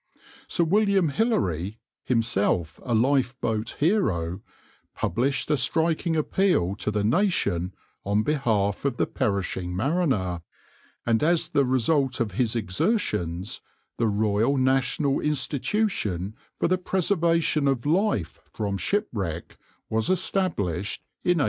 Sir 0.47 0.63
William 0.63 1.09
Hillary, 1.09 1.77
himself 2.03 2.79
a 2.81 2.95
lifeboat 2.95 3.77
hero, 3.79 4.41
published 4.95 5.51
a 5.51 5.57
striking 5.57 6.15
appeal 6.15 6.73
to 6.77 6.89
the 6.89 7.03
nation 7.03 7.75
on 8.03 8.23
behalf 8.23 8.83
of 8.83 8.97
the 8.97 9.05
perishing 9.05 9.75
mariner, 9.75 10.41
and 11.05 11.21
as 11.21 11.49
the 11.49 11.65
result 11.65 12.19
of 12.19 12.31
his 12.31 12.55
exertions 12.55 13.61
the 13.99 14.07
Royal 14.07 14.57
National 14.57 15.19
Institution 15.19 16.33
for 16.57 16.67
the 16.67 16.79
Preservation 16.79 17.67
of 17.67 17.85
Life 17.85 18.39
from 18.51 18.77
Shipwreck 18.79 19.55
was 19.87 20.09
established 20.09 21.03
in 21.23 21.37
1824. 21.37 21.37